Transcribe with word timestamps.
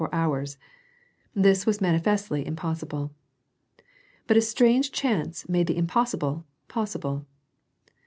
four 0.01 0.09
hours: 0.11 0.57
this 1.35 1.67
was 1.67 1.77
Dwnifestly 1.77 2.43
impossible. 2.43 3.11
Bat 4.25 4.37
a 4.37 4.41
strange 4.41 4.91
chance 4.91 5.47
made 5.47 5.67
the 5.67 5.77
impossible 5.77 6.43
possible. 6.67 7.27